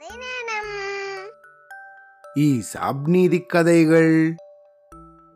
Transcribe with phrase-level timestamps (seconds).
[0.00, 1.30] ஈ நேரம்.
[2.34, 4.34] ஈசாப் நீதி கதைகள்.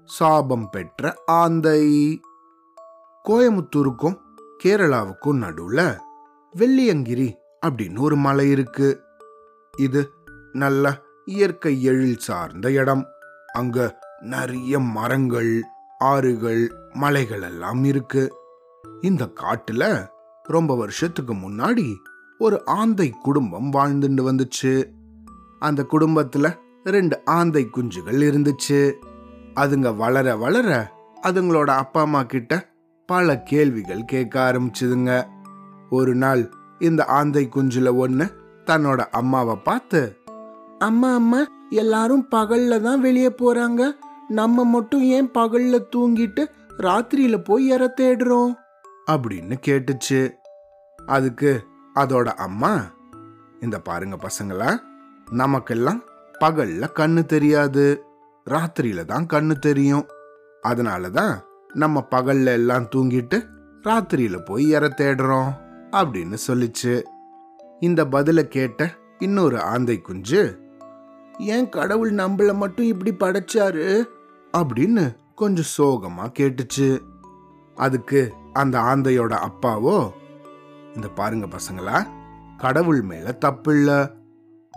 [0.04, 2.20] சாபம் பெற்ற ஆந்தை.
[3.29, 4.18] கோயமுத்தூருக்கும்
[4.64, 5.98] கேரளாவுக்கும் நடுவுல
[6.56, 7.34] வெள்ளியங்கிரி
[7.66, 9.02] அப்படின்னு ஒரு மலை இருக்கு.
[9.79, 10.11] இது
[10.52, 13.06] நல்ல இயற்கை எழில் சார்ந்த இடம்.
[13.52, 15.62] அங்க நிறைய மரங்கள்
[15.98, 18.32] ஆறுகள் மலைகள் எல்லாம் இருக்கு.
[19.00, 20.08] இந்த காட்டுல
[20.42, 21.94] ரொம்ப வருஷத்துக்கு முன்னாடி
[22.43, 24.84] ஒரு ஆந்தை குடும்பம் வாழ்ந்துட்டு வந்துச்சு.
[25.59, 28.92] அந்த குடும்பத்துல ரெண்டு ஆந்தை குஞ்சுகள் இருந்துச்சு.
[29.55, 30.92] அதுங்க வளர வளர
[31.23, 32.68] அதுங்களோட அப்பா அம்மா கிட்ட
[33.06, 35.24] பல கேள்விகள் கேட்க ஆரம்பிச்சுதுங்க.
[35.91, 38.28] ஒரு நாள் இந்த ஆந்தை குஞ்சுல ஒண்ணு
[38.66, 40.16] தன்னோட அம்மாவை பார்த்து
[40.79, 43.90] அம்மா அம்மா எல்லாரும் பகல்ல தான் வெளியே போறாங்க.
[44.29, 46.45] நம்ம மட்டும் ஏன் பகல்ல தூங்கிட்டு
[46.79, 48.52] ராத்திரியில போய் இற தேடுறோம்?
[49.10, 50.30] அப்படின்னு கேட்டுச்சு.
[51.06, 51.62] அதுக்கு
[51.95, 52.80] அதோட அம்மா
[53.60, 54.78] இந்த பாருங்க பசங்களா
[55.30, 56.02] நமக்கெல்லாம்
[56.40, 58.04] பகல்ல கண்ணு தெரியாது
[58.51, 60.07] ராத்திரியில தான் கண்ணு தெரியும்.
[60.60, 61.40] அதனால தான்
[61.74, 63.46] நம்ம பகல்ல எல்லாம் தூங்கிட்டு
[63.82, 65.50] ராத்திரியில போய் இற தேடுறோம்
[65.91, 67.03] அப்படின்னு சொல்லிச்சு.
[67.81, 70.59] இந்த பதில கேட்ட இன்னொரு ஆந்தை குஞ்சு
[71.38, 74.04] ஏன் கடவுள் நம்மள மட்டும் இப்படி படைச்சாரு?
[74.53, 77.00] அப்படின்னு கொஞ்சம் சோகமா கேட்டுச்சு.
[77.75, 80.10] அதுக்கு அந்த ஆந்தையோட அப்பாவோ
[80.94, 82.06] இந்த பாருங்க பசங்களா
[82.56, 83.75] கடவுள் மேல தப்பு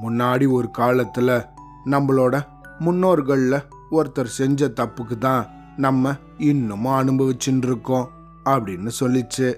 [0.02, 1.45] முன்னாடி ஒரு காலத்துல
[1.85, 2.45] நம்மளோட
[2.80, 8.09] முன்னோர்கள்ல ஒருத்தர் செஞ்ச தப்புக்கு தான் நம்ம இன்னமும் அனுபவிச்சுட்டு இருக்கோம்
[8.45, 9.55] அப்படின்னு சொல்லிச்சு.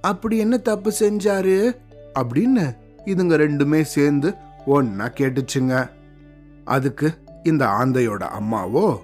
[0.00, 1.76] அப்படி என்ன தப்பு செஞ்சாரு?
[2.18, 4.34] அப்படின்னு இதுங்க ரெண்டுமே சேர்ந்து
[4.66, 5.90] ஒன்னா கேட்டுச்சுங்க.
[6.64, 8.96] அதுக்கு இந்த ஆந்தையோட அம்மாவோ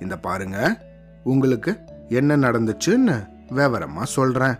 [0.00, 0.80] இந்த பாருங்க
[1.24, 4.54] உங்களுக்கு என்ன நடந்துச்சுன்னு விவரமா சொல்றேன்.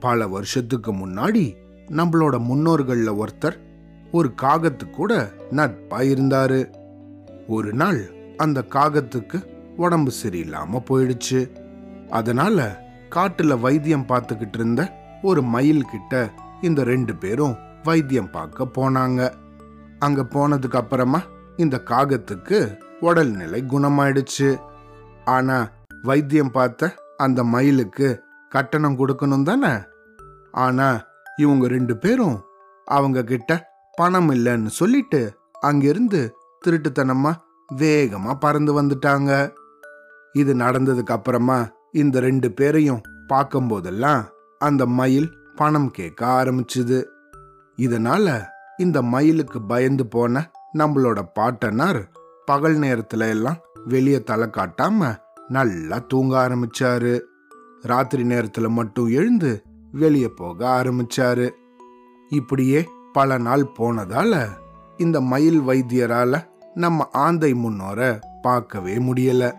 [0.00, 1.56] பல வருஷத்துக்கு முன்னாடி
[1.88, 3.56] நம்மளோட முன்னோர்கள்ல ஒருத்தர்
[4.12, 6.70] ஒரு காகத்து கூட நட்பா இருந்தாரு.
[7.48, 9.44] ஒரு நாள் அந்த காகத்துக்கு
[9.76, 11.50] உடம்பு சரியில்லாம போயிடுச்சு.
[12.10, 16.30] அதனால காட்டுல வைத்தியம் பார்த்துக்கிட்டு இருந்த ஒரு மயில் கிட்ட
[16.62, 19.32] இந்த ரெண்டு பேரும் வைத்தியம் பார்க்க போனாங்க.
[19.98, 21.22] அங்க போனதுக்கு அப்புறமா
[21.56, 24.60] இந்த காகத்துக்கு உடல்நிலை குணமாயிடுச்சு.
[25.24, 25.70] ஆனா
[26.02, 29.72] வைத்தியம் பார்த்த அந்த மயிலுக்கு கட்டணம் கொடுக்கணும் தானே?
[30.52, 32.40] ஆனா இவங்க ரெண்டு பேரும்
[32.84, 36.34] அவங்க கிட்ட பணம் இல்லைன்னு சொல்லிட்டு அங்கிருந்து
[36.66, 37.34] திருட்டுத்தனமா
[37.76, 39.52] வேகமா பறந்து வந்துட்டாங்க.
[40.32, 44.24] இது நடந்ததுக்கு அப்புறமா இந்த ரெண்டு பேரையும் பார்க்கும்போதெல்லாம்
[44.58, 47.04] அந்த மயில் பணம் கேட்க ஆரம்பிச்சுது.
[47.76, 48.44] இதனால
[48.76, 52.10] இந்த மயிலுக்கு பயந்து போன நம்மளோட பாட்டனார்
[52.44, 55.16] பகல் நேரத்துல எல்லாம் வெளியே தலை காட்டாம
[55.48, 57.20] நல்லா தூங்க ஆரம்பிச்சாரு.
[57.82, 59.62] ராத்திரி நேரத்துல மட்டும் எழுந்து
[59.92, 61.50] வெளியே போக ஆரம்பிச்சாரு.
[62.28, 64.48] இப்படியே பல நாள் போனதால
[64.96, 69.52] இந்த மயில் வைத்தியரால நம்ம ஆந்தை முன்னோரை பார்க்கவே முடியல.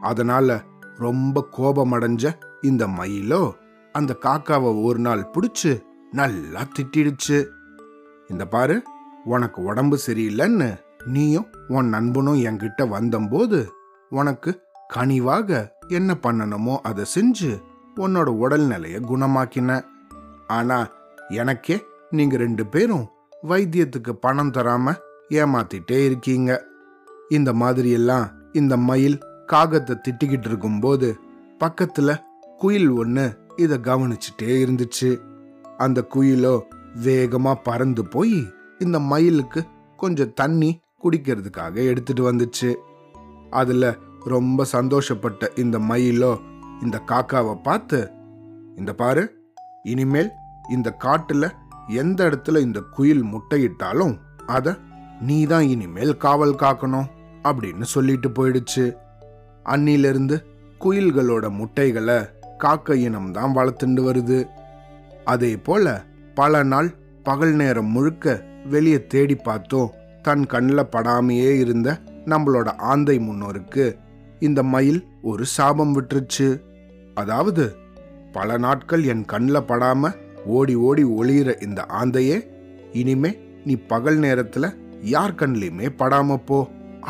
[0.00, 0.62] அதனால
[0.98, 3.52] ரொம்ப கோபமடைஞ்ச இந்த மயிலோ
[3.92, 7.46] அந்த காக்காவை ஒரு நாள் பிடிச்சு நல்லா திட்டிடுச்சு.
[8.28, 8.82] இந்த பாரு
[9.24, 13.66] உனக்கு உடம்பு சரியில்லைன்னு நீயும் உன் நண்பனும் என்கிட்ட வந்தம்போது
[14.10, 14.60] உனக்கு
[14.94, 17.62] கனிவாக என்ன பண்ணணுமோ அதை செஞ்சு
[17.96, 19.84] உன்னோட உடல்நிலையை குணமாக்கின.
[20.46, 20.88] ஆனா
[21.28, 23.08] எனக்கே நீங்க ரெண்டு பேரும்
[23.42, 24.94] வைத்தியத்துக்கு பணம் தராம
[25.30, 26.64] ஏமாத்திட்டே இருக்கீங்க.
[27.28, 31.18] இந்த மாதிரியெல்லாம் இந்த மயில் காகத்தை திட்டிக்கிட்டு இருக்கும்போது
[31.60, 32.16] பக்கத்துல
[32.58, 35.20] குயில் ஒன்று இதை கவனிச்சுட்டே இருந்துச்சு.
[35.76, 36.60] அந்த குயிலோ
[37.04, 38.46] வேகமா பறந்து போய்
[38.78, 39.64] இந்த மயிலுக்கு
[39.96, 42.74] கொஞ்சம் தண்ணி குடிக்கிறதுக்காக எடுத்துட்டு வந்துச்சு.
[43.50, 46.38] அதுல ரொம்ப சந்தோஷப்பட்ட இந்த மயிலோ
[46.84, 47.98] இந்த காக்காவை பார்த்து
[48.76, 49.24] இந்த பாரு
[49.82, 50.30] இனிமேல்
[50.68, 51.44] இந்த காட்டுல
[52.02, 54.14] எந்த இடத்துல இந்த குயில் முட்டையிட்டாலும்
[54.56, 54.76] அத
[55.20, 57.08] நீ தான் இனிமேல் காவல் காக்கணும்
[57.44, 58.84] அப்படின்னு சொல்லிட்டு போயிடுச்சு.
[59.64, 60.36] அன்னிலிருந்து
[60.80, 62.18] குயில்களோட முட்டைகளை
[62.58, 64.38] காக்க இனம் தான் வளர்த்துண்டு வருது.
[65.24, 66.04] அதே போல
[66.34, 66.88] பல நாள்
[67.22, 68.34] பகல் நேரம் முழுக்க
[68.64, 71.88] வெளியே தேடி பார்த்தோம் தன் கண்ணில் படாமையே இருந்த
[72.26, 73.86] நம்மளோட ஆந்தை முன்னோருக்கு
[74.38, 76.48] இந்த மயில் ஒரு சாபம் விட்டுருச்சு.
[77.20, 77.64] அதாவது
[78.32, 80.10] பல நாட்கள் என் கண்ணில் படாம
[80.56, 82.36] ஓடி ஓடி ஒளியிற இந்த ஆந்தையே
[82.92, 83.30] இனிமே
[83.64, 84.66] நீ பகல் நேரத்துல
[85.14, 86.58] யார் கண்லையுமே படாம போ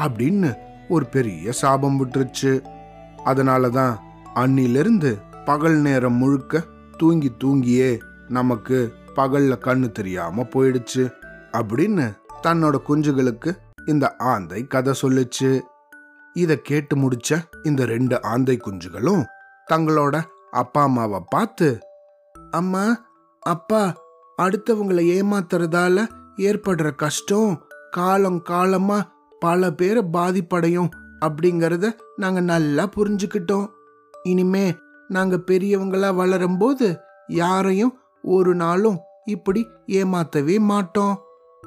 [0.04, 0.50] அப்படின்னு
[0.88, 2.52] ஒரு பெரிய சாபம் விட்டுருச்சு.
[3.24, 3.94] அதனால தான்
[4.34, 5.10] அன்னிலிருந்து
[5.44, 6.62] பகல் நேரம் முழுக்க
[6.98, 7.90] தூங்கி தூங்கியே
[8.28, 8.78] நமக்கு
[9.16, 11.04] பகல்ல கண்ணு தெரியாம போயிடுச்சு
[11.58, 12.06] அப்படின்னு
[12.42, 13.50] தன்னோட குஞ்சுகளுக்கு
[13.86, 15.50] இந்த ஆந்தை கதை சொல்லுச்சு.
[16.36, 19.22] இத கேட்டு முடிச்ச இந்த ரெண்டு ஆந்தை குஞ்சுகளும்
[19.72, 21.78] தங்களோட அப்பா அம்மாவை பார்த்து
[22.50, 22.84] அம்மா
[23.40, 23.82] அப்பா
[24.42, 26.06] அடுத்தவங்களை ஏமாத்துறதால
[26.36, 28.98] ஏற்படுற கஷ்டம் காலம் காலமா
[29.40, 30.90] பல பேரை பாதிப்படையும்
[31.20, 33.66] அப்படிங்கறத நாங்க நல்லா புரிஞ்சுக்கிட்டோம்.
[34.22, 34.76] இனிமே
[35.08, 41.18] நாங்க பெரியவங்களா வளரும்போது யாரையும் ஒரு நாளும் இப்படி ஏமாத்தவே மாட்டோம்.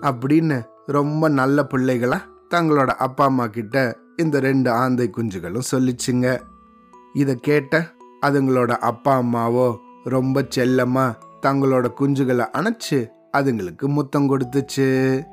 [0.01, 2.19] அப்படின்னு ரொம்ப நல்ல பிள்ளைகளா
[2.49, 6.27] தங்களோட அப்பா அம்மா கிட்ட இந்த ரெண்டு ஆந்தை குஞ்சுகளும் சொல்லிச்சுங்க.
[7.13, 13.07] இதை கேட்ட அதுங்களோட அப்பா அம்மாவோ ரொம்ப செல்லமா தங்களோட குஞ்சுகளை அணைச்சு
[13.37, 15.23] அதுங்களுக்கு முத்தம் கொடுத்துச்சு.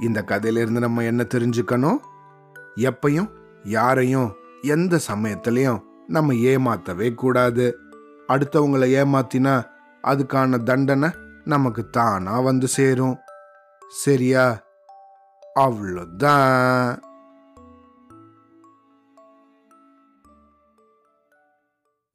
[0.00, 1.96] இந்த கதையிலிருந்து நம்ம என்ன தெரிஞ்சுக்கணும்?
[2.76, 3.28] எப்பையும்
[3.62, 7.78] யாரையும் எந்த சமயத்திலையும் நம்ம ஏமாத்தவே கூடாது.
[8.28, 9.64] அடுத்தவங்களை ஏமாத்தினா
[10.02, 11.10] அதுக்கான தண்டனை
[11.44, 13.18] நமக்கு தானா வந்து சேரும்.
[13.88, 14.60] சரியா?
[15.54, 16.98] அவ்வளோதான்